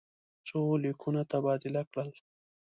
[0.47, 2.09] څو لیکونه تبادله کړل.